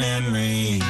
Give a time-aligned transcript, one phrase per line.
[0.00, 0.80] memory.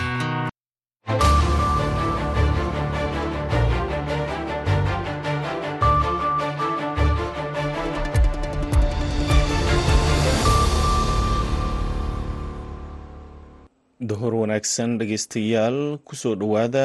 [14.09, 16.85] duhur wanaagsan dhegeystayaal ku soo dhowaada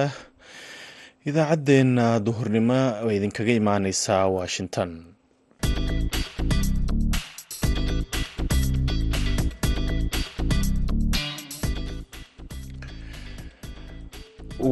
[1.29, 4.89] idaacaddeenna duhurnimo oo idinkaga imaaneysaa washington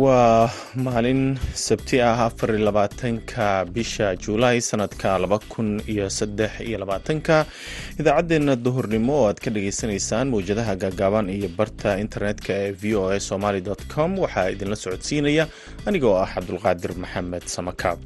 [0.03, 0.49] waa
[0.85, 1.21] maalin
[1.65, 7.35] sabti ah afar labaatanka bisha juulaay sanadka laba kun iyo saddex iyo labaatanka.
[7.99, 13.19] Idaacaddeenna duhurnimo oo aad ka dhagaysanaysaan mawjadaha gaagaaban iyo barta internetka ee v o a
[13.29, 13.61] somaly
[13.93, 14.09] com.
[14.23, 15.45] Waxaa idinla socodsiinaya
[15.87, 17.99] anigoo ah cabdulqaadir maxamed samakaab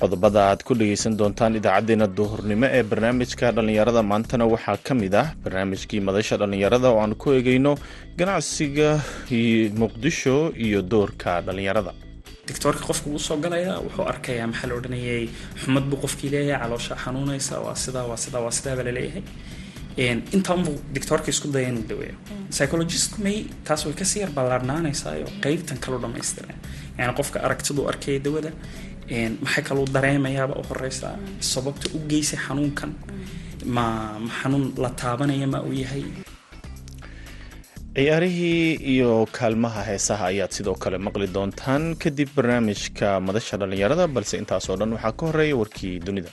[0.00, 5.28] qodobada aad ku dhegeysan doontaan idaacadeena duhurnimo ee barnaamijka dhallinyarada maantana waxaa ka mid ah
[5.44, 7.72] barnaamijkii madasha dhallinyarada oo aan ku eegeyno
[8.18, 8.90] ganacsiga
[9.82, 10.36] muqdisho
[10.66, 11.92] iyo doorka dhallinyarada.
[12.48, 15.24] Doctoorka qofka wuu soo galaya wuxuu arkayaa maxaa la odhanayay
[15.62, 19.22] xumad buu qofkii leeyahay caloosha xanuunaysa waa sidaa waa sidaa waa sidaa baa la leeyahay
[20.36, 22.14] intaanbuu doctoorka isku daya inuu daweeyo
[22.54, 23.36] psychologist may
[23.66, 26.56] taas way ka sii yar ballaarnaanaysaayo qeybtan kalu dhammaystiran
[26.98, 28.50] yani qofka aragtiduu arkaya dawada
[29.44, 31.08] maxay kaluu dareemayaaba u horeysa?
[31.52, 32.90] Sababta u geysay xanuunkan
[33.74, 33.84] ma
[34.24, 36.04] ma xanuun la taabanaya ma uu yahay?
[37.96, 41.84] Ciyaarihii iyo kaalmaha heesaha ayaad sidoo kale maqli doontaan.
[42.02, 46.30] Kadib barnaamijka madasha dhallinyarada balse intaasoo dhan waxaa ka horreeya warkii dunida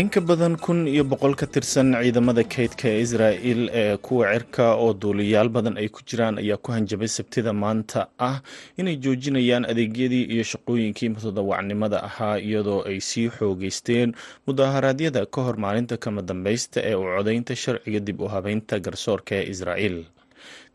[0.00, 4.66] in ka badan kun iyo boqol ka tirsan ciidamada kaydka ee israa'il ee kuwa cirka
[4.84, 8.36] oo duuliyaal badan ay ku jiraan ayaa ku hanjabay sabtida maanta ah
[8.80, 14.14] inay joojinayaan adeegyadii iyo shaqooyinkii mutadawacnimada ahaa iyadoo ay sii xoogeysteen
[14.46, 19.50] mudaharaadyada ka hor maalinta kama dambaysta ee u codaynta sharciga dib u habeynta garsoorka ee
[19.54, 19.96] israa'il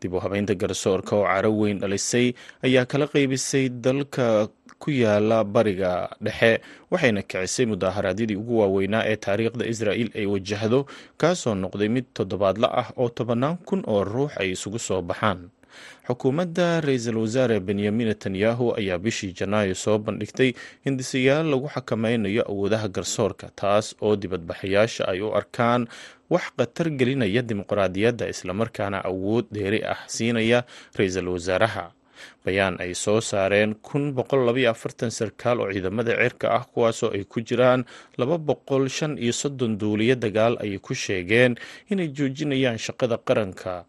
[0.04, 2.26] dib u habeynta garsoorka oo caro weyn dhalisay
[2.66, 4.26] ayaa kala qaybisay dalka
[4.82, 5.92] ku yaalla bariga
[6.26, 6.52] dhexe
[6.92, 10.80] waxayna kicisay mudaaharaadyadii ugu waaweynaa ee taariikhda israa'il ay wajahdo
[11.22, 15.40] kaasoo noqday mid toddobaadla ah oo tobannaan kun oo ruux ay isugu soo baxaan.
[16.06, 20.50] Xukuumadda ra'iisul wasaare benyamin netanyahu ayaa bishii janaayo soo bandhigtay
[20.84, 25.88] hindisayaal lagu xakameynayo awoodaha garsoorka taas oo dibadbaxayaasha ay u arkaan
[26.32, 30.64] wax khatar gelinaya dimuqraadiyadda islamarkaana awood dheeri ah siinaya
[30.98, 31.86] ra'iisul wasaaraha.
[32.44, 37.24] Bayaan ay soo saareen kun boqol labaiyo afartan sarkaal oo ciidamada cirka ah kuwaasoo ay
[37.28, 37.84] ku jiraan
[38.20, 41.58] laba boqol shan iyo soddon duuliyo dagaal ayay ku sheegeen
[41.90, 43.84] inay joojinayaan shaqada qaranka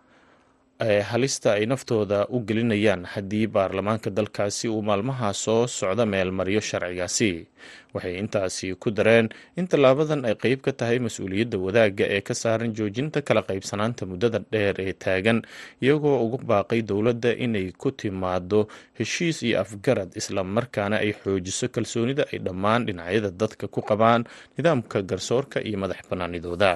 [0.80, 7.48] halista ay naftooda u gelinayaan haddii baarlamaanka dalkaasi uu maalmaha soo socda meelmariyo sharcigaasi.
[7.94, 12.74] Waxay intaasi ku dareen in tallaabadan ay qeyb ka tahay mas'uuliyadda wadaagga ee ka saaran
[12.76, 15.40] joojinta kala qaybsanaanta muddada dheer ee taagan
[15.82, 18.68] iyagoo ugu baaqay dowladda inay ku timaado
[19.00, 25.64] heshiis iyo afgarad islamarkaana ay xoojiso kalsoonida ay dhammaan dhinacyada dadka ku qabaan nidaamka garsoorka
[25.64, 26.72] iyo madax bannaanidooda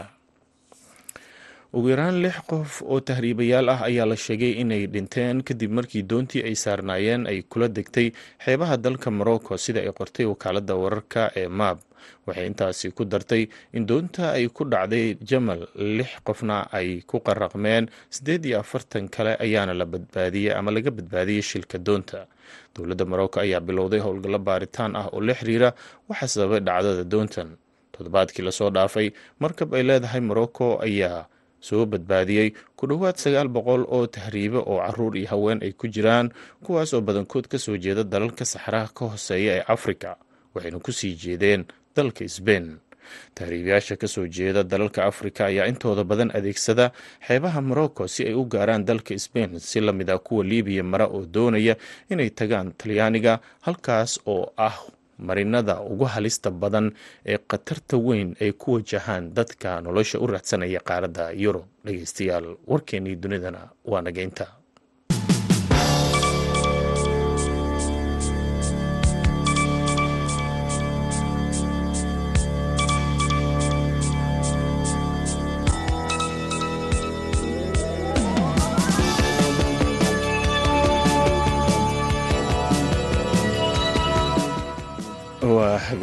[1.78, 6.42] ugu yaraan lix qof oo tahriibayaal ah ayaa la sheegay inay dhinteen kadib markii doontii
[6.50, 8.08] ay saarnaayeen ay kula degtay
[8.46, 11.78] xeebaha dalka morocco sida ay qortay wakaaladda wararka ee maab
[12.28, 13.44] waxay intaasi ku dartay
[13.78, 15.62] in doonta ay ku dhacday jamal
[15.98, 21.42] lix qofna ay ku qaraqmeen siddeed iyo afartan kale ayaana la badbaadiyey ama laga badbaadiyey
[21.50, 22.26] shilka doonta.
[22.74, 25.70] Dowladda morocco ayaa bilowday howlgallo baaritaan ah oo la xiriira
[26.10, 27.50] waxa sababay dhacdada doontan.
[27.94, 29.08] Toddobaadkii la soo dhaafay
[29.44, 31.28] markab ay leedahay morocco ayaa
[31.60, 36.32] soo badbaadiyey ku dhowaad sagaal boqol oo tahriibe oo carruur iyo haween ay ku jiraan
[36.64, 40.18] kuwaas oo badankood ka soo jeeda dalalka saxaraha ka hooseeya ee afrika
[40.56, 41.66] waxayna ku sii jeedeen
[41.96, 42.78] dalka sbein
[43.36, 46.92] tahriibayaasha ka soo jeeda dalalka afrika ayaa intooda badan adeegsada
[47.28, 51.06] xeebaha morocco si ay u gaaraan dalka sbein si la mid ah kuwa libiya mara
[51.10, 51.76] oo doonaya
[52.10, 54.78] inay tagaan talyaaniga halkaas oo ah
[55.28, 56.88] marinada ugu halista badan
[57.26, 61.66] ee khatarta weyn ay ku wajahaan dadka nolosha u raadsanaya qaaradda yurub.
[61.86, 64.46] Dhegeystayaal warkeenii dunidana waa nageynta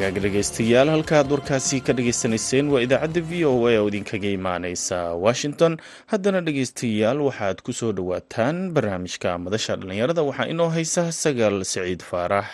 [0.06, 4.98] hagaag dhegaystayaal halkaaad warkaasi ka dhagaysanayseen waa idaacadda v o a oo idinkaga imaaneysa.
[5.26, 5.72] Washington
[6.12, 12.46] haddana dhegaystayaal waxaad ku soo dhowaataan barnaamijka madasha dhallinyarada waxaa inoo haysa sagaal siciid faarax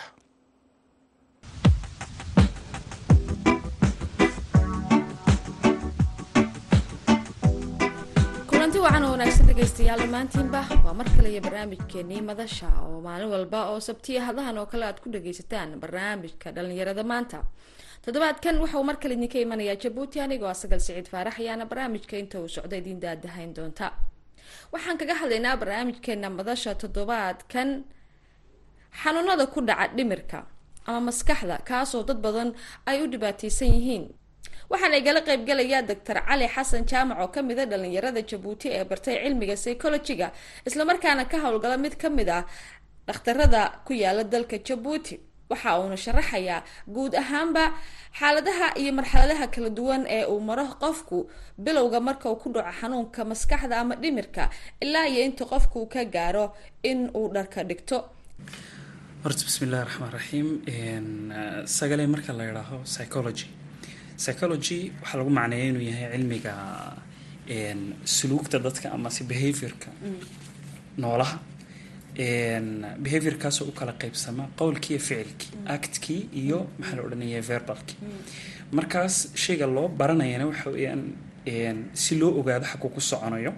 [9.62, 14.66] dhegaystayaal dhammaantiinba waa mar kale iyo barnaamijkeenii madasha oo maalin walba oo sabtiya hadahan oo
[14.66, 17.38] kale aad ku dhagaysataan barnaamijka dhalinyarada maanta.
[18.04, 22.48] Toddobaadkan waxauu mar kale idinka imanayaa jabuuti anigoo asagal siciid faarax ayaana barnaamijka inta uu
[22.48, 23.92] socda idiin daadahayn doonta.
[24.72, 27.84] Waxaan kaga hadlaynaa barnaamijkeena madasha toddobaadkan.
[29.02, 30.38] Xanuunada ku dhaca dhimirka
[30.86, 32.50] ama maskaxda kaasoo dad badan
[32.86, 34.04] ay u dhibaateysan yihiin
[34.72, 39.16] waxaana igala qaybgalayaa doctor cali xasan jaamac oo ka mid a dhalinyarada jabuuti ee bartay
[39.24, 40.28] cilmiga psychologiga
[40.68, 42.42] islamarkaana ka howlgala mid ka mid ah
[43.08, 45.16] dhakhtarada ku yaalla dalka jabuuti.
[45.52, 46.60] Waxa uuna sharaxayaa
[46.94, 47.64] guud ahaanba
[48.18, 51.18] xaaladaha iyo marxaladaha kala duwan ee uu maro qofku
[51.64, 54.44] bilowga marka uu ku dhaco xanuunka maskaxda ama dhimirka
[54.84, 56.46] ilaa iyo inta qofku ka gaaro
[56.90, 57.96] in uu dharka dhigto.
[59.24, 60.48] Horta bismi raxmaan raxiim
[61.76, 63.46] sagale marka la idhaaho psychology
[64.16, 66.52] psychology waxaa lagu macneeya inuu yahay cilmiga
[68.04, 69.88] suluugta dadka amase behaviorka
[70.98, 71.38] noolaha.
[73.04, 77.96] Behaviorkaasoo u kala qaybsama qowlkii iyo ficilkii actkii iyo maxaa la odhanaya verbalkii.
[78.72, 81.02] Markaas shayga loo baranayana waxa weeyaan
[81.94, 83.52] si loo ogaado xaguu ku soconayo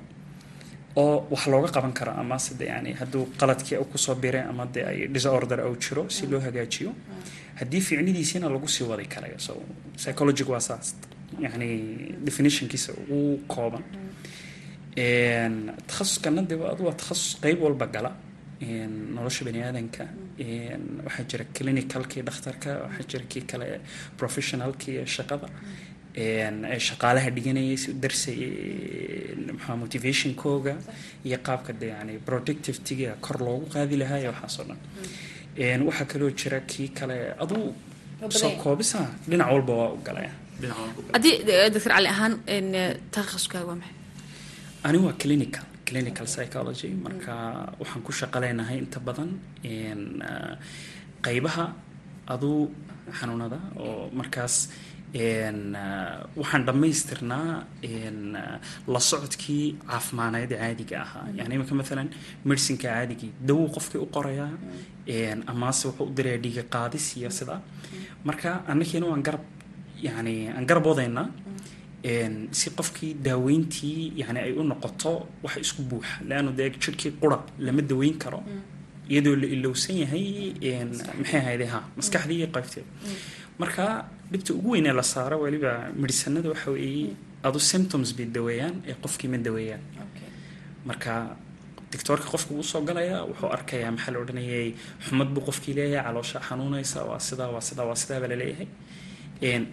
[0.96, 4.64] oo wax looga qaban karo ama side yani hadduu qaladkii u ku soo biray ama
[4.74, 6.92] dee ay disorder au jiro si loo hagaajiyo
[7.60, 9.38] haddii ficnidiisiina lagu sii wadi karayo.
[9.38, 9.52] So
[9.96, 10.94] psychologiga waa saas.
[11.44, 11.68] Yani
[12.26, 13.82] definitionkiisa ugu kooban.
[15.88, 18.12] Takhasuskana de adu waa takhasus qeyb walba gala.
[19.14, 20.04] Nolosha bani aadanka
[21.06, 23.80] waxaa jira clinicalkii dhakhtarka waxaa jira kii kale
[24.16, 25.48] professionalkii shaqada
[26.14, 30.74] shaqaalaha dhiganayay si darsayay maxaa motivationkooga
[31.26, 34.78] iyo qaabka de yani productivetiga kor loogu qaadi lahaa iyo waxaasoo dhan.
[35.88, 37.74] Waxaa kaloo jira kii kale aduu
[38.30, 40.32] soo koobisa dhinac walba waa u galaya
[41.14, 41.36] haddii
[41.74, 42.34] doctor cali ahaan
[43.14, 43.94] takhasuskaaga waa maxay?
[44.86, 46.88] Ani waa clinical clinical psychology.
[47.06, 47.34] Marka
[47.80, 49.30] waxaan ku shaqo leenahay inta badan
[51.24, 51.66] qeybaha
[52.34, 52.70] aduu
[53.18, 54.54] xanuunada oo markaas
[55.24, 57.64] waxaan dhammaystirnaa
[58.94, 61.26] la socodkii caafimaanayd caadiga ahaa.
[61.38, 62.08] Yani iminka maalan
[62.44, 64.50] medicinka caadigii dawow qofkii u qorayaa
[65.52, 67.60] amase wuxuu u dirayaa dhiiga qaadis iyo sidaa
[68.24, 69.44] marka annakiina waan garab
[70.06, 71.28] yani aan garab wadaynaa
[72.58, 75.12] si qofkii daaweyntii yani ay u noqoto
[75.44, 78.42] wax isku buuxa leannu dee jirhkii qura lama daweyn karo.
[79.12, 80.26] Iyadoo la ilowsan yahay
[81.18, 82.88] maxay ahayde ha maskaxdii iyo qaybteeda
[83.58, 83.84] marka
[84.32, 85.72] dhibta ugu weynee la saaro weliba
[86.02, 87.10] medisanada waxa weeye
[87.46, 89.82] adu symptoms bay daweeyaan ee qofkii ma daweeyaan
[90.88, 91.12] marka
[91.92, 94.68] doctoorka qofka wuu soo galaya wuxuu arkayaa maxaa la odhanayay
[95.06, 98.68] xumad buu qofkii leeyahay caloosha xanuunaysa waa sidaa waa sidaa waa sidaa baa la leeyahay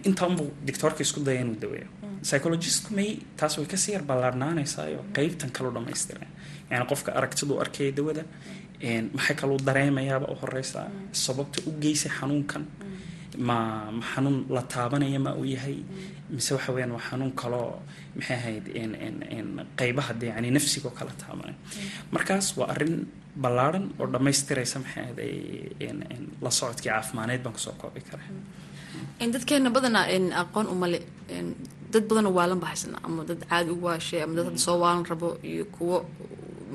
[0.08, 1.88] intaanbuu doctoorka isku daya inuu daweeyo
[2.22, 6.26] psychologistku may taas way ka sii yar ballaarnaanaysaayo qeybtan kaloo dhammaystira
[6.70, 8.24] yani qofka aragtiduu arkaya dawada.
[9.16, 12.62] Maxay kaluu dareemayaaba u horeysaa sababta u geysay xanuunkan
[13.38, 13.56] ma
[13.96, 15.76] ma xanuun la taabanaya ma uu yahay?
[16.30, 17.70] Mise waxa weyaan waa xanuun kaloo
[18.16, 18.64] maxay ahayd
[19.78, 21.56] qeybaha de yani nafsiga oo kala taabanaya.
[22.14, 22.94] Markaas waa arrin
[23.42, 25.20] ballaaran oo dhammaystiraysa maxay ahayd
[26.44, 28.30] la socodkii caafimaanayd baan ku soo koobi karaa
[29.34, 30.04] dadkeena badanaa
[30.42, 30.98] aqoon umale
[31.92, 32.68] dad badanoo waalan ba
[33.06, 35.96] ama dad caadi u waashay ama dad hadda soo waalan rabo iyo kuwo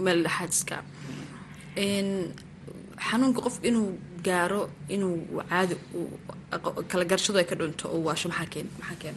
[0.03, 0.77] meel dhexaad iska
[3.07, 3.89] xanuunka qof inuu
[4.27, 4.61] gaaro
[4.95, 5.15] inuu
[5.49, 5.75] caadi
[6.91, 9.13] kala garashadu ay ka dhunto oo waasho maxaa keen maxaa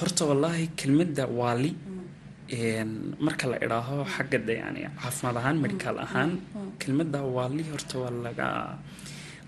[0.00, 1.70] horta wallaahi kelmadda waali
[3.26, 6.30] marka la idhaaho xagga de yani caafimaad ahaan medical ahaan
[6.82, 8.46] kelmadda waali horta waa laga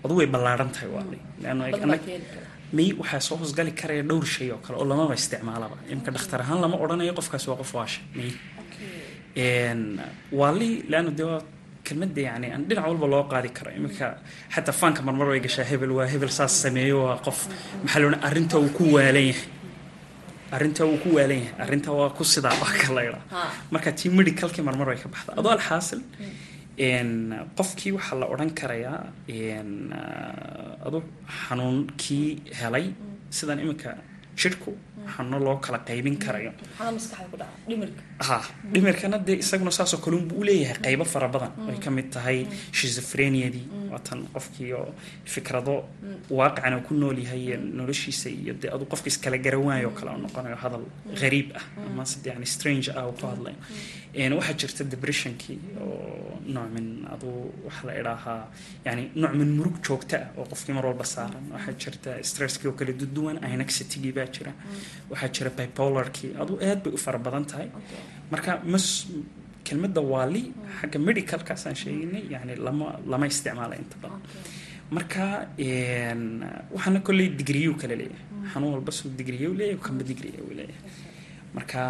[0.03, 1.17] adu way ballaaran tahay waali
[2.77, 6.59] may waxaa soo hoosgali karaya dhowr shay oo kale oo lamaba isticmaalaba imika dhakhtar ahaan
[6.63, 8.29] lama odhanayo qofkaas waa qof waasha may
[10.39, 11.27] waali leanno dee
[11.87, 13.71] waa kelmadda yani dhinac walba loo qaadi karo.
[13.71, 14.17] Iminka
[14.53, 17.47] xataa faanka marmar way gashaa hebel waa hebel saas sameeyo waa qof.
[17.83, 19.35] Maxaa la arrinta uu ku waalan yahay.
[20.51, 21.53] Arrinta wuu ku waalan yahay.
[21.63, 23.21] Arrinta waa ku sidaa waa ka laydhaa
[23.71, 26.01] marka tii medicalkii marmar way ka baxda adoo alxaasil
[27.57, 28.99] qofkii waxaa la odhan karayaa
[30.87, 30.99] adu
[31.47, 32.27] xanuunkii
[32.59, 32.85] helay
[33.37, 33.89] sidan iminka
[34.41, 34.71] jidhku
[35.15, 36.51] xanuuno loo kala qaybin karayo.
[38.27, 38.37] Ha
[38.73, 41.51] dhimirkana dee isaguna saasoo kale unbuu uleeyahay qaybo fara badan.
[41.69, 42.39] Ay ka mid tahay
[42.77, 44.89] shizophreniadii waatan qofkii oo
[45.33, 45.75] fikrado
[46.39, 50.83] waaqicana ku nool yahay noloshiisa iyo dee aduu qofka iskala garawaayo kale oo noqonayo hadal
[51.21, 53.55] ghariib ah ama side yani strange ah ku hadlayo
[54.39, 58.41] waxaa jirta depressionkii oo nooc min aduu waxa la idhaahaa
[58.85, 61.43] yani nooc min murug joogta ah oo qofkii mar walba saaran.
[61.55, 64.51] Waxaa jirta stresskii oo kale duduwan anexitygii baa jira.
[65.11, 67.67] Waxaa jira bipolarkii aduu aad bay u fara badan tahay.
[68.31, 68.85] Marka mas
[69.67, 70.41] kelmadda waali
[70.79, 74.21] xagga medicalkaasaan sheeginay yani lama lama isticmaala inta badan.
[74.95, 75.23] Marka
[76.75, 78.23] waxaana kolley digriyu kale leeyahay.
[78.51, 80.81] Xanuun walba suu digriyu leeyahay kamba digriya leeyahay.
[81.55, 81.81] Marka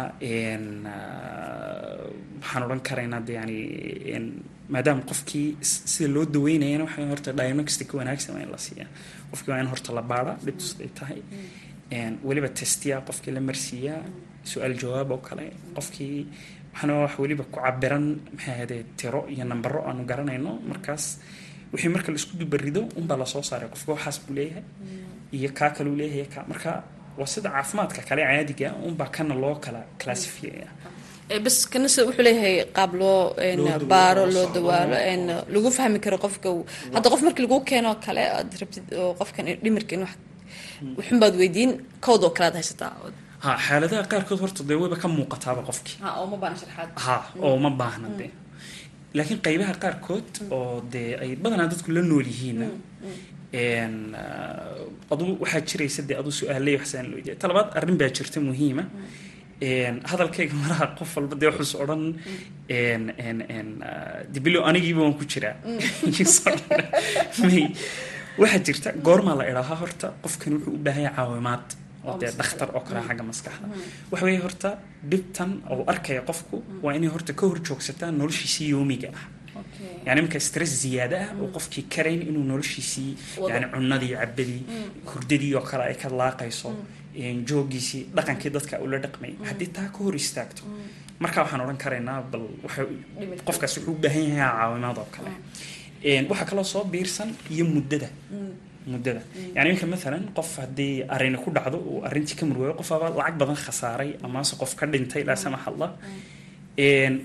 [2.40, 3.58] waxaan odhan karaynaa de yani
[4.74, 5.56] maadaama qofkii
[5.92, 8.88] sida loo daweynayana waxa horta diagnostic wanaagsan waa in la siiyaa.
[9.30, 11.20] Qofkii waa in horta la baara dhibtus ay tahay
[12.28, 14.02] weliba testiya qofkii la marsiiyaa
[14.50, 16.26] su'aal jawaab oo kale qofkii
[16.72, 20.52] waxaana wax weliba ku cabiran maxay ahade tiro iyo nambaro aanu garanayno.
[20.70, 21.04] Markaas
[21.72, 23.68] wixii marka la isku dubarido unbaa la soo saaray.
[23.74, 24.64] Qofka waxaas buu leeyahay
[25.36, 26.70] iyo kaa kaleu leeyahay ka marka
[27.18, 30.68] waa sida caafimaadka kale caadiga unbaa kana loo kala classifiyaya
[31.44, 33.34] bas kana sida wuxuu leeyahay qaab loo
[33.92, 34.96] baaro loo dawaalo
[35.54, 36.48] lagu fahmi karo qofka
[36.94, 40.14] hadda qof markii lagu keeno kale aad rabtid oo qofkan dhimirka in wax
[40.98, 41.70] wuxun baad weydiin
[42.06, 42.92] kowd oo kale aad haysataa
[43.44, 45.96] ha xaaladaha qaarkood horta dee wayba ka muuqataaba qofkii.
[47.04, 47.16] Ha
[47.46, 48.30] oo ma baahna dee.
[49.16, 52.66] Laakiin qaybaha qaarkood oo dee ay badanaa dadku la nool yihiinna
[55.12, 58.84] aduu waxaa jiraysa dee aduu su'aaley waxsaan loo jeeda talabaad arrin baa jirta muhiima.
[60.10, 62.02] Hadalkayga maraha qof walba dee wuxuus odhan
[64.34, 65.56] dibilo anigiiba waan ku jiraa
[68.42, 71.66] waxaa jirta goormaa la idhaahaa horta qofkan wuxuu u baahan yahay caawimaad.
[72.04, 73.66] Oo dee dhakhtar oo kale xagga maskaxda.
[74.10, 74.68] Waxa weeye horta
[75.10, 79.24] dhibtan oo arkaya qofku waa inay horta ka hor joogsataa noloshiisii yoomiga ah.
[80.06, 83.10] Yani marka stress ziyaada ah oo qofkii karayn inuu noloshiisii
[83.50, 84.62] yani cunadii cabadii
[85.10, 86.70] hurdadii oo kale ay ka laaqayso
[87.48, 89.32] joogiisii dhaqankii dadka ula dhaqmay.
[89.48, 90.62] Haddii taa ka hor istaagto
[91.24, 92.46] marka waxaan odhan karaynaa bal
[93.46, 95.30] qofkaas wuxuu u baahan yahay caawimaad oo kale
[96.30, 98.08] waxaa kaloo soo biirsan iyo muddada.
[98.92, 99.20] Muddada.
[99.54, 103.56] Yani iminka maalan qof haddii arrini ku dhacdo uu arrintii ka murwaayo qofaaba lacag badan
[103.64, 105.90] khasaaray amase qof ka dhintay laa samax allah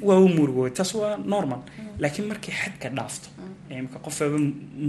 [0.07, 1.61] waa u murugooy taas waa normal.
[2.01, 3.27] Laakiin markay xadka dhaafto
[3.79, 4.37] imika qofaaba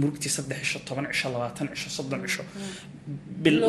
[0.01, 2.43] murugtii saddex cisho toban cisho labaatan cisho soddon cisho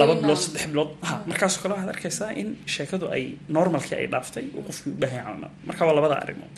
[0.00, 0.90] laba bilood saddex bilood.
[1.08, 3.24] Ha markaasoo kale waxaad arkaysaa in sheekadu ay
[3.56, 6.54] normalkii ay dhaaftay uu qofkii u baahan caawimaad marka waa labada arrimood.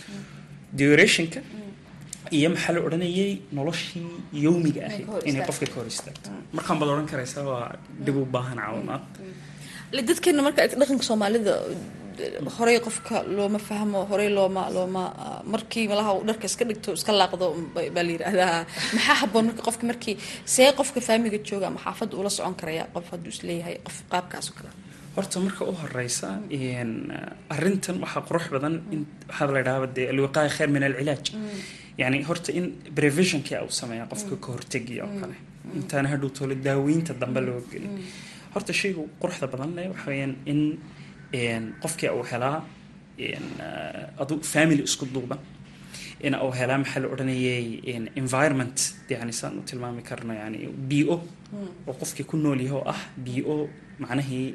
[0.79, 1.41] Durationka
[2.39, 3.33] iyo maxaa la odhanayay?
[3.59, 4.07] Noloshii
[4.45, 6.29] yowmiga ahayd inay qofka ka hor istaagto.
[6.57, 7.65] Markaan baad odhan karaysaa waa
[8.05, 9.05] dhib u baahan caawimaad
[9.93, 11.55] dadkeena marka dhaqanka soomaalida
[12.59, 15.05] horey qofka looma fahmo horey looma looma
[15.45, 19.87] markii malaha uu dharka iska dhigto iska laaqdo baa la yidhaahdaa maxaa haboon marka qofka
[19.91, 23.97] markii see qofka faamiga jooga ama xaafadda ula socon karaya qof hadduu is leeyahay qof
[24.13, 24.71] qaabkaas oo kale
[25.17, 26.29] horta marka u horeysa
[27.55, 31.25] arrintan waxaa qurux badan in waxaa la idhaahda dee alwiqaaya khayr min alcilaaj
[31.99, 35.35] yani horta in previsionkii uu sameeya qofka ka hortegiya oo kale.
[35.78, 37.95] Intaana hadhow toole daaweynta dambe loo gelin.
[38.55, 40.61] Horta shayga quruxda badan leh waxa weyaan in
[41.83, 42.64] qofkii uu helaa
[44.23, 45.38] adu family isku duuban
[46.21, 47.67] in uu helaa maxaa la odhanayay
[48.23, 48.78] environment.
[49.11, 51.17] Yani saan u tilmaami karno yani b o.
[51.87, 54.47] Oo qofkii ku nool yahay oo ah b o macnahii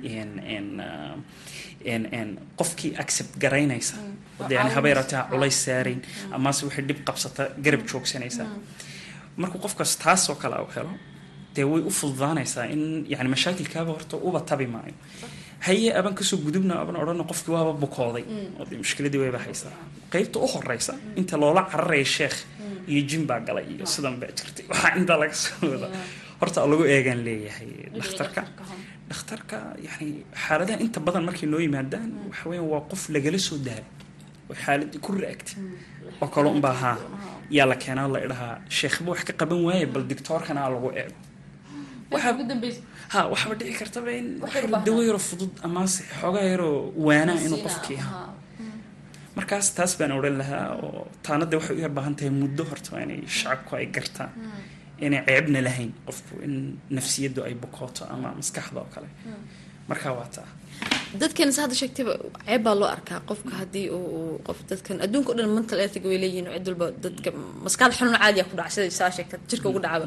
[2.58, 3.96] qofkii accept garaynaysa.
[4.50, 8.50] Yani habeerataa culays saarayn amase waxay dhib qabsata garab joogsanaysaa
[9.38, 10.94] markuu qofkaas taas oo kale u helo
[11.56, 14.94] dee way u fududaanaysaa in yani mashaakilkaaba horta uba tabi maayo.
[15.60, 18.26] Haye aban ka soo gudubna aban odhana qofkii waaba bukooday.
[18.60, 19.76] Oo mushkiladii wayba haysaa
[20.14, 22.38] qaybta u horeysa inta loola cararaya sheekh
[22.88, 24.66] iyo jin baa galay iyo sidan baa jirtay.
[24.72, 25.88] Waxaa intaa laga soo wada
[26.42, 28.42] horta lagu eegaan leeyahay dhakhtarka
[29.14, 30.08] dhakhtarka yani
[30.44, 33.86] xaaladaha inta badan markay noo yimaadaan waxa weeyaan waa qof lagala soo daalo
[34.50, 35.58] oo xaaladii ku raagtay
[36.22, 36.98] oo kale unbaa haa
[37.58, 41.18] yaa la keenaa la idhahaa sheekhba wax ka qaban waaye bal dictoorkana lagu eego.
[43.14, 44.28] Ha waxba dhici kartaba in
[44.88, 46.78] dawo yaro fudud amase xoogaa yaroo
[47.08, 48.10] waanaa inuu qofkii ha
[49.38, 53.02] markaas taas baan odhan lahaa oo taanada waxay u yar baahan tahay muddo horta waa
[53.06, 54.32] inay shacabku ay gartaan
[55.00, 56.54] inay ceebna lahayn qofku in
[56.90, 59.10] nafsiyaddu ay bukooto ama maskaxda oo kale.
[59.90, 60.48] Markaa waa taa.
[61.22, 62.14] Dadkan sa hadda sheegtayba
[62.46, 63.20] ceeb baa loo arkaa.
[63.30, 67.30] Qofka haddii uu qof dadkan adduunka o dhan mental ethic way leeyihiin cid walba dadka
[67.66, 68.74] maskaxda xanuun caadiya ku dhaca.
[68.76, 70.06] Sida saa sheegta jirka ugu dhacaba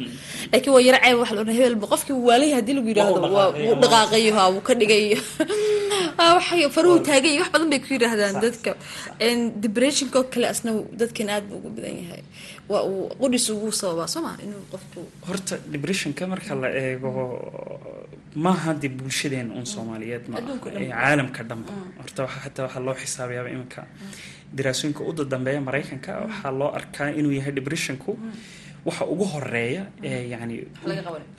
[0.52, 3.76] laakiin waa yaro ceeb waxa la odhan hebelba qofkii waalay haddii lagu yidhaahdo waa wuu
[3.82, 5.18] dhaqaaqayo ha wuu ka dhigayo
[6.36, 8.70] waxay faruhu taagay wax badan bay ku yidhaahdaan dadka.
[9.64, 12.22] depressionka oo kale asna dadkan aad buu ugu badan yahay
[12.72, 17.10] waa uu qudhis ugu sababaa soo maa inuu qofku horta depressionka marka la eego
[18.44, 21.72] maaha dee bulshadeen un soomaaliyeed ma caalamka dhanba.
[22.00, 23.80] Horta waxa xataa waxaa loo xisaabayaaba iminka.
[24.56, 28.10] Daraasooyinka uda dambeeya maraykanka waxaa loo arkaa inuu yahay depressionku
[28.88, 30.56] waxa ugu horreeya ee yani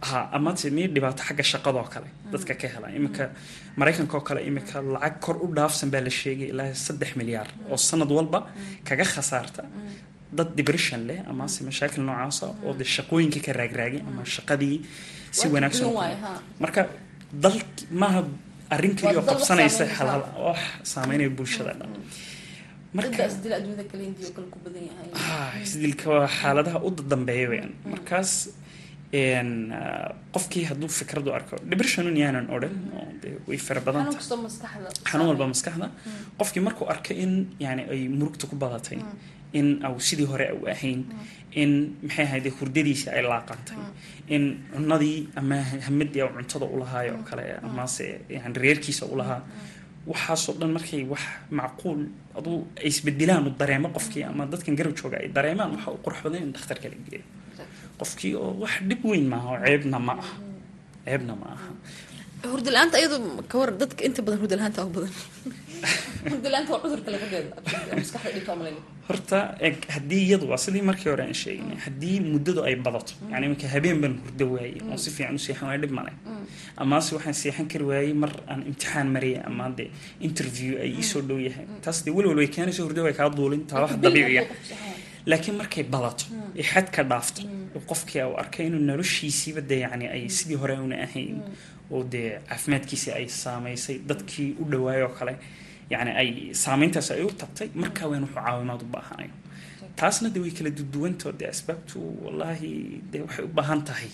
[0.09, 2.87] ha amase mii dhibaato xagga shaqadoo kale dadka ka hela.
[2.97, 3.23] Iminka
[3.79, 7.77] maraykanka oo kale iminka lacag kor u dhaafsan baa la sheegay ilaa saddex milyaar oo
[7.89, 8.39] sanad walba
[8.87, 9.61] kaga khasaarta
[10.37, 14.77] dad depression leh amase mashaakil noocaasa oo de shaqooyinka ka raagraagay ama shaqadii
[15.37, 15.87] si wanaagsan
[16.63, 16.81] marka
[17.43, 17.57] dal
[18.01, 18.21] maaha
[18.75, 20.59] arrin keliya oo qabsanaysa halhal wax
[20.93, 21.73] saameynaya bulshada.
[21.79, 21.91] Dhan
[25.63, 28.31] isdilka waa xaaladaha u dambeeya weyaan markaas
[30.35, 32.75] qofkii hadduu fikradu arko depressionun yaanan odhan
[33.47, 34.17] way fara badanta
[35.09, 35.87] xanuun walba maskaxda.
[36.39, 38.99] Qofkii markuu arko in yani ay murugta ku badatay
[39.53, 41.05] in au sidii hore au ahayn
[41.61, 41.71] in
[42.03, 43.77] maxay ahayde hurdadiisa ay laaqantay
[44.35, 44.43] in
[44.75, 49.41] cunadii ama hamadii au cuntada ulahaayo oo kale amase yani reerkiisa ulahaa
[50.11, 51.23] waxaasoo dhan markay wax
[51.59, 51.99] macquul
[52.37, 56.19] aduu ay isbedelaan u dareemo qofkii ama dadkan garab jooga ay dareemaan waxa u qurux
[56.25, 57.23] badan in dhakhtarka la geeyo
[57.99, 60.33] qofkii oo wax dhib weyn maaha oo ceebna ma aha.
[61.05, 61.69] Ceebna ma aha.
[62.51, 63.17] Hurda la'aanta iyadu
[63.51, 65.13] kawar dadka inta badan hurda la'aanta ugu badan.
[66.31, 67.51] Hurda la'aanta waa cudurka lafadeeda
[67.99, 69.37] maskaxda dhibta malayna horta
[69.95, 73.97] haddii iyadu waa sidii markii hore aan sheegnay haddii muddadu ay badato yani iminka habeen
[74.03, 76.11] baan hurdo waayey oo si fiican u seexan waaya dhib male
[76.83, 79.85] amase waxaan seexan kari waayey mar aan imtixaan mariyay ama de
[80.27, 81.65] interview ay iisoo dhow yahay.
[81.85, 84.43] Taas dee welwal way keenayso hurdo way kaa duulin taa wax dabiiciya
[85.31, 86.25] laakiin markay badato
[86.59, 87.41] ee xad ka dhaafto
[87.75, 91.37] oo qofkii u arkay inuu noloshiisiiba de yani ay sidii hore una ahayn
[91.93, 95.33] oo dee caafimaadkiisii ay saamaysay dadkii u dhawaayoo kale
[95.93, 96.29] yani ay
[96.63, 99.31] saameyntaas ay u tagtay markaa weyn wuxuu caawimaad u baahanayo
[99.99, 102.71] taasna de way kala duduwantoo dee asbaabtu wallaahi
[103.11, 104.09] dee waxay u baahan tahay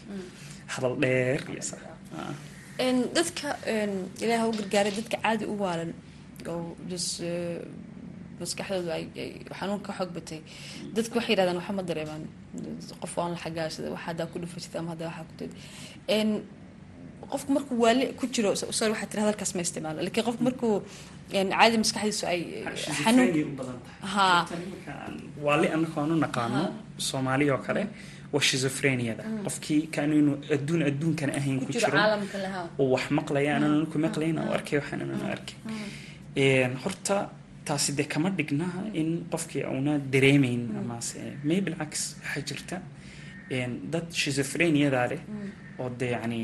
[0.74, 1.77] hadal dheer iyo sa
[3.17, 3.48] dadka
[4.24, 5.91] ilaaha u gargaaray dadka caadi u waalan
[6.51, 6.75] oo
[8.46, 8.89] maskaxdoodu
[9.60, 10.39] xanuun ka xoog batay.
[10.96, 12.24] Dadka waxay yidhahdaan waxa ma dareemaan.
[13.02, 15.52] Qof waan la xagaashada waxa haddaa ku dhufatid ama haddaa waxaa ku tid
[17.34, 20.00] qofku markuu waali ku jiro sorry waxaa tiri hadalkaas ma isticmaalo.
[20.06, 20.76] Laakiin qofku markuu
[21.32, 22.39] caadi maskaxdiisu ay
[23.04, 23.70] xanuun
[24.13, 24.26] ha.
[25.46, 26.62] Waali annaka aan u naqaano
[27.10, 27.84] soomaaliya oo kale
[28.34, 31.98] waa shizophreniada qofkii kaanu inuu adduun adduunkan ahayn ku jiro
[32.82, 35.56] oo wax maqlaya aanan ku maqlayn oo arkay waxaan aanan arkay.
[36.84, 37.17] Horta
[37.67, 38.67] taasi dee kama dhigna
[39.02, 42.78] in qofkii auna dareemayn amase may bilcaks waxaa jirta
[43.93, 45.21] dad shizophreniadaa leh
[45.82, 46.39] oo de yani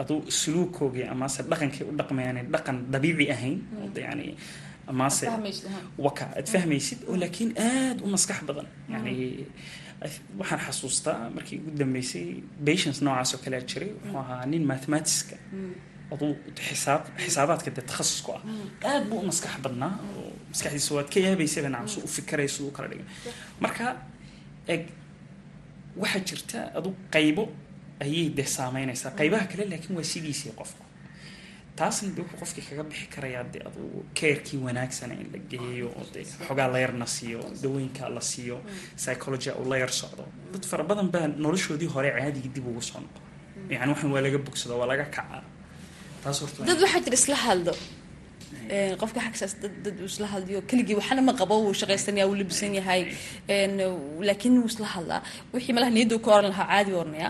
[0.00, 4.26] aduu suluukoogii amase dhaqankay u dhaqmayaan dhaqan dabiici ahayn oo de yani
[4.90, 5.24] amase
[6.06, 8.66] waka aad fahmaysid oo laakiin aada u maskax badan.
[8.92, 9.14] Yani
[10.40, 12.26] waxaan xasuustaa markii ugu dambeysay
[12.66, 15.36] patience noocaas oo kalea jiray wuxuu ahaa nin xisaab
[17.24, 18.42] xisaabaadka dee takhasusku ah
[18.90, 22.70] aad buu u maskax badnaa oo maskaxdiisa waad ka yaabaysaba nacam suu u fikiraya siduu
[22.76, 23.06] kala dhigay
[23.64, 23.84] marka
[24.74, 24.82] eg
[26.02, 27.42] waxaa jirta adu qaybo
[28.04, 30.82] ayay dee saameynaysaa qaybaha kale laakiin waa sidiisii qofku
[31.78, 33.82] taasna de wuxuu qofkii kaga bixi karayaa de adu
[34.18, 38.56] keerkii wanaagsana in la geeyo oo de xogaa la yarna siiyo dawooyinka la siiyo
[39.00, 43.00] psychology uu la yar socdo dad fara badan baa noloshoodii hore caadigii dib ugu soo
[43.04, 43.20] noqo
[43.70, 45.42] yani waxan waa laga bogsado waa laga horta
[46.68, 47.72] dad waxaa jira isla hadlo
[49.00, 52.72] qofka xagsaas dad dad uu isla hadliyo keligii waxna ma qabo wuu shaqaysanaya wuu labisan
[52.78, 53.00] yahay.
[54.28, 55.20] Laakiin wuu isla hadlaa
[55.54, 57.28] wixii malaha niyadda ka oran lahaa caadi oranaya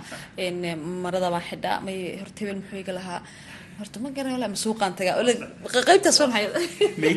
[1.04, 3.20] marada baan xidhaa may horta hebel muxuu iga lahaa
[3.78, 5.14] horta ma garan wala masuuqaan tagaa.
[5.88, 6.88] Qaybtaas waa maxay?
[7.02, 7.14] May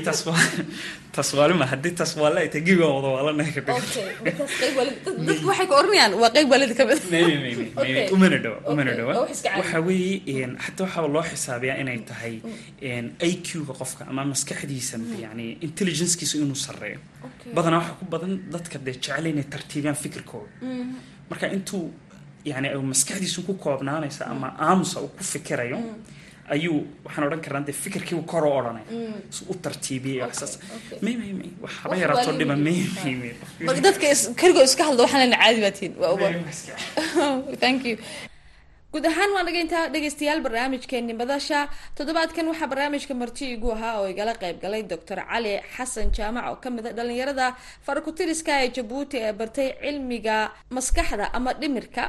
[1.15, 6.13] taas waalima haddii taas waala ay tahay gibiga wada waalanahay ka dadku waxay ka oranayaan
[6.21, 6.99] waa qayb waalida ka mid
[8.15, 9.13] umana dhawa umana dhawa.
[9.59, 12.35] Waxa weeye xataa waxaa loo xisaabiyaa inay tahay
[13.29, 16.99] i q-ga qofka ama maskaxdiisa yani intelligencekiisa inuu sarreeyo.
[17.55, 20.49] Badanaa waxaa ku badan dadka dee jecel inay tartiibiyaan fikirkooda.
[21.29, 21.85] Marka intuu
[22.45, 25.79] yani maskaxdiisu ku koobnaanaysa ama aamusa uu ku fikirayo
[26.55, 28.87] ayuu waxaan odhan karnaa dee fikirkiibu kor u odhanaya
[29.35, 30.53] si u tartiibiyay waxsaas
[31.05, 33.15] may may may wax haba yaraato dhiba may may
[33.67, 34.07] may dadka
[34.41, 36.15] keligoo iska hadlo waxaan lena caadi baa tihin waa
[37.63, 37.97] thank you.
[38.91, 41.59] Guud ahaan waan dhagayntaa dhegeystayaal barnaamijkeeni madasha
[41.97, 46.57] toddobaadkan waxaa barnaamijka marti igu ahaa oo igala qayb galay doctor cali xasan jaamac oo
[46.63, 47.45] ka mid a dhalinyarada
[47.85, 50.37] farakutiriska ee jabuuti ee bartay cilmiga
[50.77, 52.03] maskaxda ama dhimirka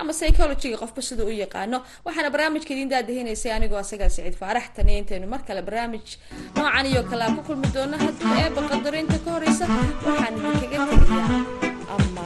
[0.00, 1.78] ama psychologyga qofba siduu u yaqaano.
[2.06, 6.06] Waxaana barnaamijka idiin daadahinaysay anigoo asagaa saciid faarax taniya intaynu mar kale barnaamij
[6.56, 9.64] noocan iyo kale aan ku kulmi doono haddii eeba qadarinta ka horeysa
[10.06, 11.42] waxaan idinkaga tegayaa
[11.94, 12.24] ama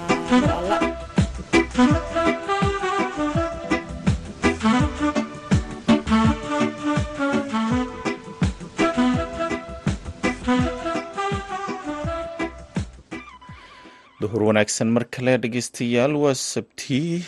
[14.27, 17.23] duhur wanaagsan mar kale dhegeystayaal waa sabtii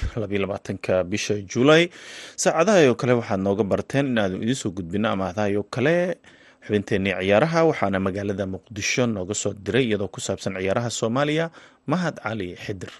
[0.44, 1.82] labaatanka bisha juulay
[2.42, 5.94] saacadaha oo kale waxaad nooga barteen inaanu idin soo gudbino amaahdahay oo kale
[6.66, 11.46] xubinteenii ciyaaraha waxaana magaalada muqdisho nooga soo diray iyadoo ku saabsan ciyaaraha soomaaliya
[11.92, 12.92] mahad cali xidir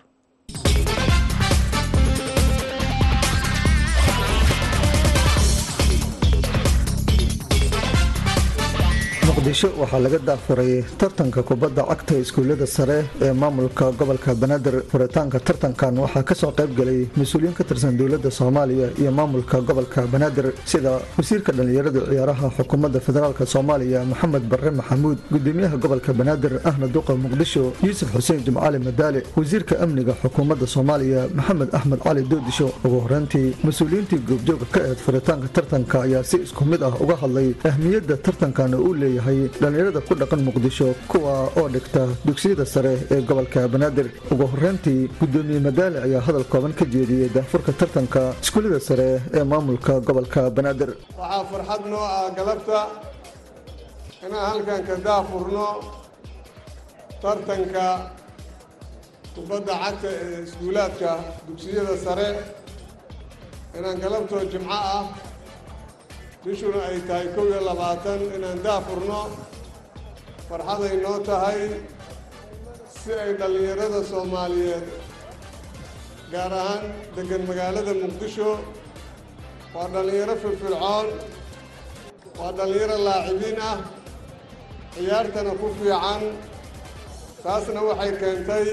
[9.49, 14.83] muqdisho waxaa laga daafuray tartanka kubadda cagta iskuullada sare ee maamulka gobolka banaadir.
[14.91, 20.07] Furitaanka tartankan waxaa ka soo qayb galay mas'uuliyiin ka tirsan dowladda soomaaliya iyo maamulka gobolka
[20.07, 26.87] banaadir sida wasiirka dhallinyarada ciyaaraha xukuumadda federaalk soomaaliya maxamed barre maxamuud gudoomiyaha gobolka banaadir ahna
[26.87, 33.01] duqa muqdisho yuusuf xuseen jimcaali madaale wasiirka amniga xukuumadda soomaaliya maxamed axmed cali doodisho ugu
[33.05, 38.17] horeyntii mas'uuliyiintii goobjooga ka eed furitaanka tartanka ayaa si isku mid ah uga hadlay ahmiyadda
[38.27, 44.07] tartankan uu leeyahay dhalinyarada ku dhaqan muqdisho kuwa oo dhigta dugsiyada sare ee gobolka banaadir.
[44.33, 49.93] Ugu horeyntii gudoomiye madaale ayaa hadal kooban ka jeediyey daafurka tartanka iskuullada sare ee maamulka
[50.09, 50.91] gobolka banaadir.
[51.21, 52.79] Waxaa farxad noo ah galabta
[54.27, 55.67] inaan halkan ka daafurno
[57.23, 57.87] tartanka
[59.35, 61.11] kubadda cagta ee iskuulaadka
[61.47, 62.29] dugsiyada sare.
[63.79, 65.03] Inaan galabtoo jimco ah
[66.45, 69.21] bishuna ay tahay kow iyo labaatan inaan daafurno
[70.49, 71.61] farxaday noo tahay
[72.99, 74.87] si ay dhallinyarada soomaaliyeed
[76.33, 76.85] gaar ahaan
[77.17, 78.51] deggan magaalada muqdisho
[79.75, 81.07] waa dhallinyaro firfircoon
[82.39, 83.79] waa dhallinyaro laacibiin ah
[84.95, 86.23] ciyaartana ku fiican.
[87.43, 88.67] Taasna waxay keentay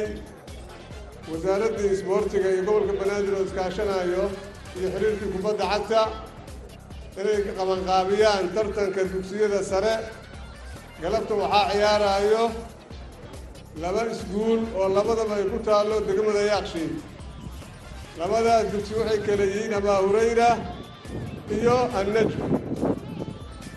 [1.29, 4.23] wasaaraddii isboortiga iyo gobolka banaadir oo iskaashanayo
[4.77, 6.01] iyo xiriirkii kubadda cagta
[7.19, 9.93] inay qabanqaabiyaan tartanka dugsiyada sare
[11.01, 12.43] galabta waxaa ciyaarayo
[13.83, 16.93] laba iskuul oo labadaba ay ku taallo degmada yaaqshiid
[18.19, 20.49] labadaas dugsi waxay kala yihiin abaa hurayra
[21.57, 22.31] iyo annajm.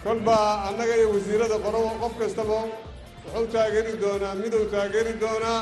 [0.04, 2.58] Kolbaa annaga iyo wasiirada qoro qof kastaba
[3.24, 5.60] wuxuu taageeri doonaa miduu taageeri doonaa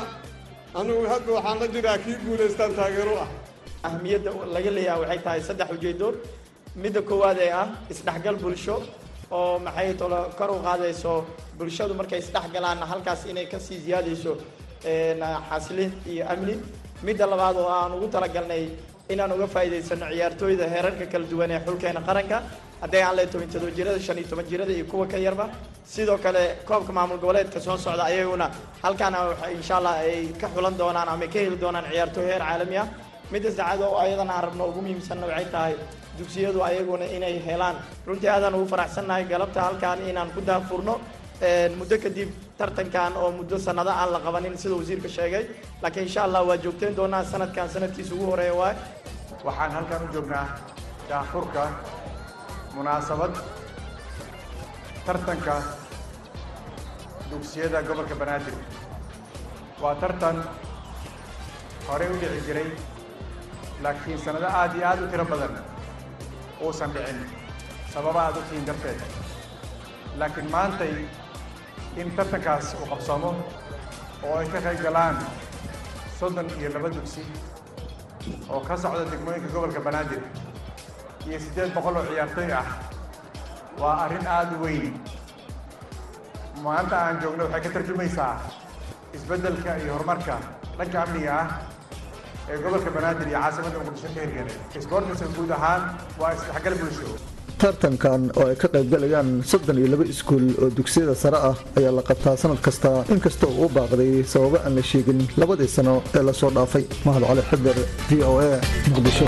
[0.79, 3.29] anugu hadda waxaan la jiraa kii guulaystaan taageero ah.
[3.87, 6.07] Ahmiyadda laga leeyahay waxay tahay saddex ujeedo
[6.83, 8.75] midda koowaad ee ah isdhexgal bulsho
[9.37, 11.13] oo maxay tolo kor u qaadayso
[11.57, 14.33] bulshadu markay isdhexgalaanna halkaas inay ka sii ziyaadayso
[15.49, 16.55] xasilin iyo amni.
[17.03, 18.63] Midda labaad oo aan ugu talagalnay
[19.13, 22.37] inaan uga faa'iidaysano ciyaartooyda heerarka kala duwan ee xulkeena qaranka
[22.81, 25.45] hadday aan leeyahay toban todoba jirada shan iyo toban jirada iyo kuwa ka yarba.
[25.93, 28.47] Sidoo kale koobka maamul goboleedka soo socda ayaguna
[28.83, 29.17] halkaana
[29.55, 32.87] insha allah ay ka xulan doonaan ama ka heli doonaan ciyaartooy heer caalami ah
[33.31, 35.73] midda saacad oo ayadana aan rabno ugu muhiimsanna waxay tahay
[36.17, 37.75] dugsiyadu ayaguna inay helaan.
[38.07, 40.95] Runtii aadaan ugu faraxsannahay galabta halkaan inaan ku daafurno
[41.79, 45.43] muddo kadib tartankan oo muddo sanado aan la qabanin sida wasiirka sheegay.
[45.81, 48.75] Laakiin insha allah waa joogteen doonaa sanadkan sanadkiisa ugu horreeya waay.
[49.45, 50.45] Waxaan halkan u joognaa
[51.09, 51.63] daafurka
[52.75, 53.33] munaasabad
[55.05, 55.55] tartanka
[57.31, 58.55] dugsiyada gobolka banaadir.
[59.81, 60.37] Waa tartan
[61.87, 62.67] horey u dhici jiray
[63.83, 65.53] laakiin sanado aad iyo aad u tiro badan
[66.61, 67.19] uusan dhicin
[67.93, 68.99] sababa aad u tihiin darteed.
[70.19, 70.93] Laakiin maantay
[72.01, 73.31] in tartankaas uu qabsamo
[74.23, 75.15] oo ay ka qayb galaan
[76.19, 77.21] soddon iyo laba dugsi
[78.49, 80.21] oo ka socda degmooyinka gobolka banaadir
[81.27, 82.65] iyo siddeed boqol oo ciyaartooy ah
[83.79, 84.93] waa arrin aada u weyn.
[86.63, 88.33] Maanta aan joogno waxay ka tarjumaysaa
[89.13, 90.35] isbeddelka iyo horumarka
[90.77, 91.47] dhanka amniga ah
[92.51, 95.81] ee gobolka banaadir iyo caasimadda muqdisho ka hirgelay isboortiska guud ahaan
[96.21, 97.07] waa isdhexgal bulsho.
[97.61, 102.03] Tartankan oo ay ka qaybgalayaan soddon iyo laba iskuul oo dugsiyada sare ah ayaa la
[102.09, 106.51] qabtaa sanad kasta inkasta uu baaqday sababo aan la sheegin labadii sano ee la soo
[106.57, 106.83] dhaafay.
[107.05, 107.77] Mahad cali xidar
[108.09, 108.49] v o a
[108.93, 109.27] muqdisho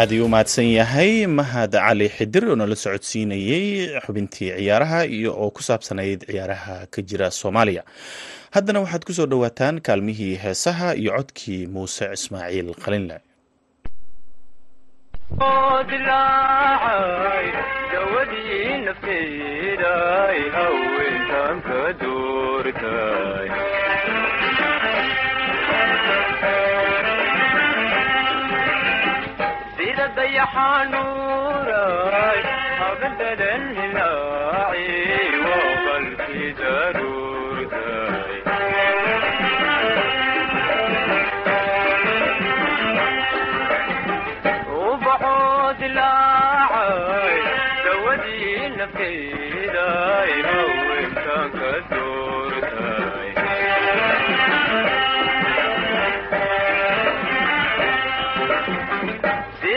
[0.00, 1.12] aad ayuu u mahadsan yahay.
[1.38, 3.66] Mahad cali xidir oo nala socodsiinayey
[4.04, 7.82] xubintii ciyaaraha iyo oo ku saabsanayd ciyaaraha ka jira soomaaliya.
[8.54, 13.16] Haddana waxaad ku soo dhowaataan kaalmihii heesaha iyo codkii muuse ismaaciil qalinle
[30.40, 31.09] dayaxanuuray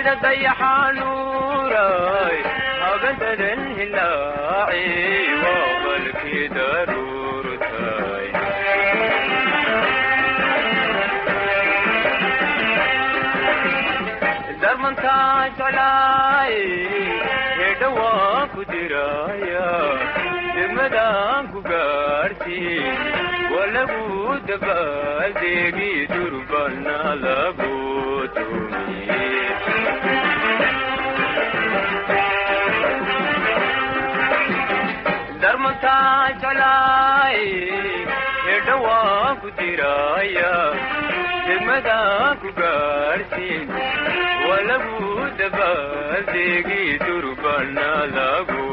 [0.04, 2.38] sida dayaxanuuray
[2.84, 4.84] habadadan hilaaci
[5.44, 8.28] waa qalkii daruurtay
[14.62, 16.56] darmantaa jeclaay
[17.60, 19.68] hedha waan ku diraya
[20.58, 23.00] degmadaan ku gaarhsiin
[23.54, 24.04] waa lagu
[24.50, 25.92] dabaaldeegi
[35.84, 37.40] darmantaa jeclaay
[38.48, 40.54] hedha waan ku diraya
[41.48, 43.68] degmadaan ku gaarhsiin
[44.48, 45.02] waa lagu
[45.42, 48.68] dabaaldeegi durbana lagu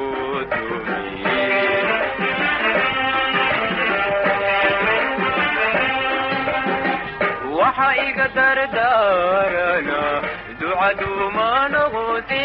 [7.59, 10.01] waxa iga dardaarana
[10.61, 12.45] ducaduuma noqote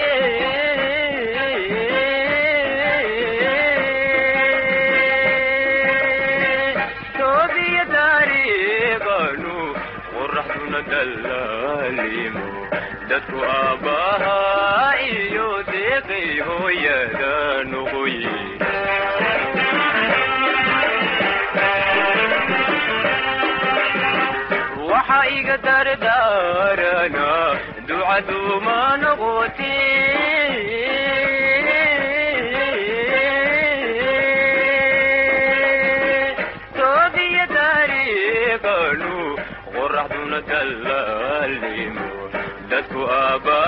[13.09, 17.33] dadku aabbahaa iyo deeqay hooyada
[17.71, 18.33] noqoye
[24.89, 27.29] waxa iga dardaarana
[27.87, 29.73] ducaduuma noqote
[30.17, 30.34] toobiya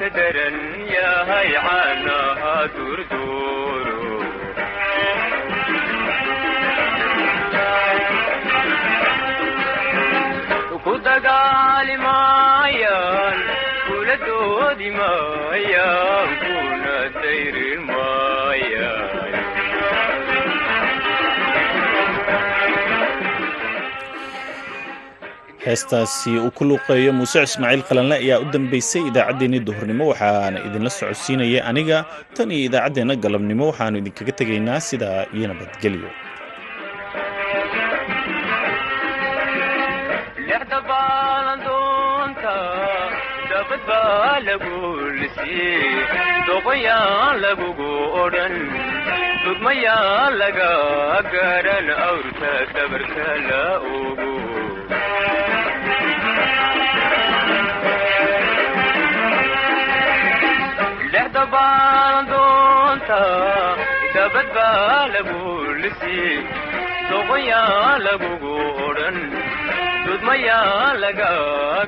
[0.00, 0.56] waa ka daran
[0.94, 3.98] yahay caanaha durduuro
[10.84, 13.38] ku dagaali maayaan
[13.86, 17.69] kula doodi maayaan kuna dayrin
[25.64, 31.60] heestaasi uu ku luuqeeyo muuse ismaaciil qalanle ayaa u dambaysay idaacaddeenni duhurnimo waxaana idinla socodsiinaya
[31.70, 31.98] aniga
[32.36, 36.10] tan iyo idaacaddeenna galabnimo waxaannu idinkaga tegaynaa sidaa iyo nabadgelyo.
[49.44, 50.70] Dugmayaa laga
[51.32, 53.62] garan awrta dabarka la
[53.98, 54.30] ogo.
[61.40, 63.20] Dhexda baan doonta
[64.14, 65.42] dabad baa lagu
[65.82, 66.36] lisii
[67.10, 68.54] doqoyaan lagugu
[68.88, 69.16] odhan
[70.06, 71.32] dudmayaan laga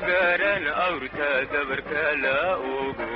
[0.07, 2.37] garan awrta dabarka la
[2.79, 3.11] ogo